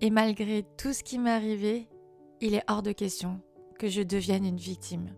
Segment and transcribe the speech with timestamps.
[0.00, 1.88] Et malgré tout ce qui m'est arrivé,
[2.40, 3.40] il est hors de question
[3.78, 5.14] que je devienne une victime.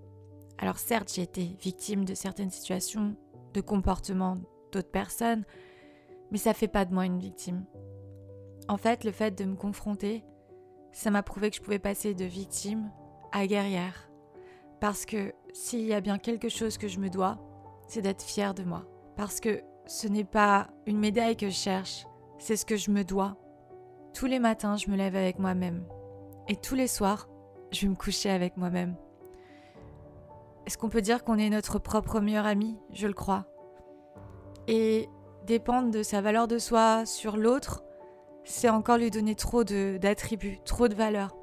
[0.59, 3.15] Alors certes, j'ai été victime de certaines situations,
[3.53, 4.39] de comportements
[4.73, 5.45] d'autres personnes,
[6.31, 7.65] mais ça fait pas de moi une victime.
[8.69, 10.25] En fait, le fait de me confronter,
[10.93, 12.91] ça m'a prouvé que je pouvais passer de victime
[13.33, 14.11] à guerrière.
[14.81, 17.39] Parce que s'il y a bien quelque chose que je me dois,
[17.87, 18.87] c'est d'être fière de moi.
[19.17, 22.07] Parce que ce n'est pas une médaille que je cherche,
[22.39, 23.37] c'est ce que je me dois.
[24.15, 25.85] Tous les matins, je me lève avec moi-même.
[26.49, 27.29] Et tous les soirs,
[27.73, 28.97] je vais me coucher avec moi-même.
[30.67, 32.77] Est-ce qu'on peut dire qu'on est notre propre meilleur ami?
[32.93, 33.47] Je le crois.
[34.69, 35.09] Et
[35.47, 37.83] dépendre de sa valeur de soi sur l'autre,
[38.45, 41.37] c'est encore lui donner trop d'attributs, trop de valeur.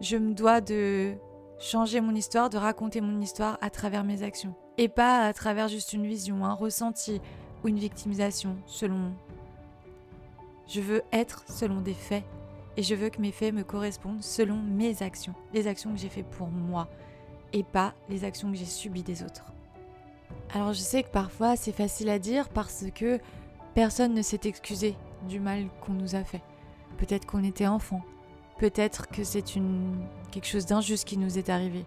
[0.00, 1.14] Je me dois de
[1.58, 4.54] changer mon histoire, de raconter mon histoire à travers mes actions.
[4.78, 7.20] Et pas à travers juste une vision, un ressenti
[7.62, 9.12] ou une victimisation, selon...
[10.72, 12.24] Je veux être selon des faits
[12.78, 16.08] et je veux que mes faits me correspondent selon mes actions, les actions que j'ai
[16.08, 16.88] faites pour moi
[17.52, 19.52] et pas les actions que j'ai subies des autres.
[20.54, 23.20] Alors je sais que parfois c'est facile à dire parce que
[23.74, 24.96] personne ne s'est excusé
[25.28, 26.40] du mal qu'on nous a fait.
[26.96, 28.00] Peut-être qu'on était enfant,
[28.56, 31.84] peut-être que c'est une quelque chose d'injuste qui nous est arrivé.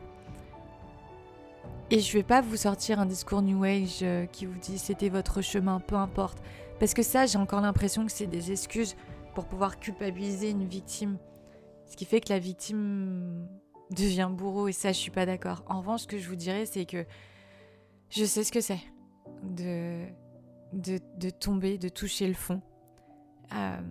[1.89, 5.09] Et je vais pas vous sortir un discours New Age euh, qui vous dit c'était
[5.09, 6.39] votre chemin, peu importe.
[6.79, 8.95] Parce que ça, j'ai encore l'impression que c'est des excuses
[9.33, 11.17] pour pouvoir culpabiliser une victime.
[11.85, 13.47] Ce qui fait que la victime
[13.91, 15.63] devient bourreau et ça, je suis pas d'accord.
[15.67, 17.05] En revanche, ce que je vous dirais, c'est que
[18.09, 18.81] je sais ce que c'est
[19.43, 20.05] de,
[20.73, 22.61] de, tomber, de toucher le fond
[23.53, 23.81] euh,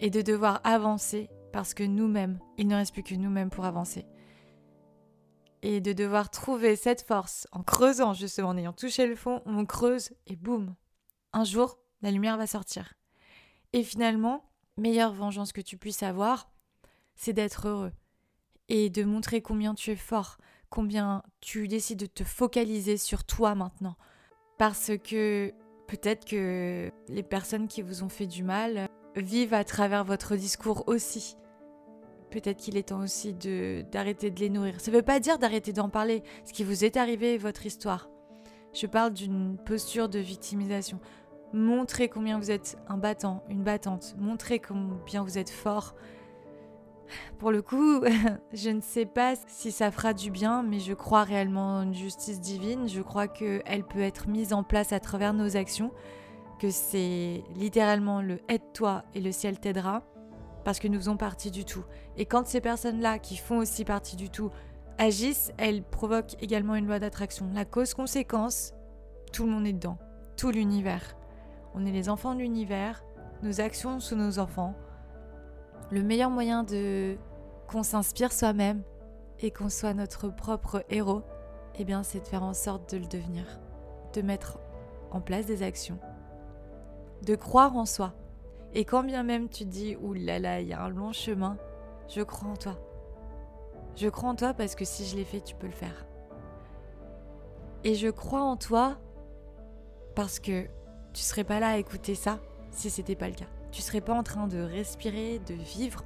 [0.00, 4.06] et de devoir avancer parce que nous-mêmes, il ne reste plus que nous-mêmes pour avancer.
[5.62, 9.66] Et de devoir trouver cette force en creusant, justement, en ayant touché le fond, on
[9.66, 10.74] creuse et boum,
[11.32, 12.94] un jour, la lumière va sortir.
[13.72, 14.44] Et finalement,
[14.76, 16.50] meilleure vengeance que tu puisses avoir,
[17.14, 17.92] c'est d'être heureux
[18.68, 20.38] et de montrer combien tu es fort,
[20.70, 23.96] combien tu décides de te focaliser sur toi maintenant.
[24.58, 25.52] Parce que
[25.88, 30.84] peut-être que les personnes qui vous ont fait du mal vivent à travers votre discours
[30.86, 31.36] aussi.
[32.30, 34.80] Peut-être qu'il est temps aussi de d'arrêter de les nourrir.
[34.80, 36.22] Ça ne veut pas dire d'arrêter d'en parler.
[36.44, 38.08] Ce qui vous est arrivé votre histoire.
[38.72, 41.00] Je parle d'une posture de victimisation.
[41.52, 44.14] Montrez combien vous êtes un battant, une battante.
[44.18, 45.94] Montrez combien vous êtes fort.
[47.38, 48.02] Pour le coup,
[48.52, 51.94] je ne sais pas si ça fera du bien, mais je crois réellement en une
[51.94, 52.88] justice divine.
[52.88, 55.92] Je crois qu'elle peut être mise en place à travers nos actions,
[56.60, 60.04] que c'est littéralement le aide-toi et le ciel t'aidera,
[60.64, 61.84] parce que nous faisons partie du tout.
[62.16, 64.50] Et quand ces personnes-là, qui font aussi partie du tout,
[64.98, 67.48] agissent, elles provoquent également une loi d'attraction.
[67.54, 68.74] La cause-conséquence,
[69.32, 69.98] tout le monde est dedans,
[70.36, 71.16] tout l'univers.
[71.74, 73.04] On est les enfants de l'univers,
[73.42, 74.74] nos actions sont nos enfants.
[75.90, 77.16] Le meilleur moyen de
[77.68, 78.82] qu'on s'inspire soi-même
[79.38, 81.22] et qu'on soit notre propre héros,
[81.76, 83.44] eh bien, c'est de faire en sorte de le devenir,
[84.12, 84.58] de mettre
[85.10, 85.98] en place des actions,
[87.22, 88.12] de croire en soi.
[88.74, 91.56] Et quand bien même tu dis ouh là là, il y a un long chemin,
[92.08, 92.76] je crois en toi.
[93.96, 96.06] Je crois en toi parce que si je l'ai fait, tu peux le faire.
[97.84, 98.98] Et je crois en toi
[100.14, 100.66] parce que
[101.12, 102.40] tu serais pas là à écouter ça
[102.70, 103.46] si c'était pas le cas.
[103.72, 106.04] Tu serais pas en train de respirer, de vivre.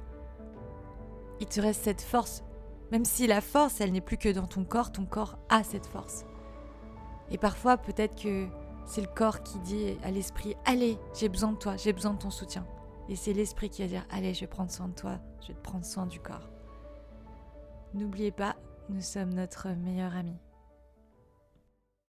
[1.39, 2.43] Il te reste cette force.
[2.91, 5.87] Même si la force, elle n'est plus que dans ton corps, ton corps a cette
[5.87, 6.25] force.
[7.31, 8.47] Et parfois, peut-être que
[8.85, 12.19] c'est le corps qui dit à l'esprit Allez, j'ai besoin de toi, j'ai besoin de
[12.19, 12.65] ton soutien.
[13.09, 15.53] Et c'est l'esprit qui va dire Allez, je vais prendre soin de toi, je vais
[15.55, 16.49] te prendre soin du corps.
[17.93, 18.55] N'oubliez pas,
[18.89, 20.37] nous sommes notre meilleur ami.